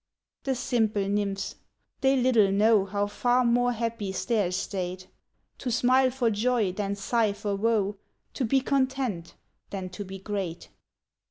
"The 0.45 0.55
simple 0.55 1.07
nymphs! 1.07 1.57
they 1.99 2.17
little 2.17 2.51
know 2.51 2.85
How 2.87 3.05
far 3.05 3.45
more 3.45 3.71
happy 3.71 4.11
's 4.11 4.25
their 4.25 4.47
estate; 4.47 5.07
To 5.59 5.69
smile 5.69 6.09
for 6.09 6.31
joy 6.31 6.71
than 6.71 6.95
sigh 6.95 7.33
for 7.33 7.55
woe 7.55 7.97
To 8.33 8.43
be 8.43 8.61
content 8.61 9.35
than 9.69 9.89
to 9.89 10.03
be 10.03 10.17
great. 10.17 10.69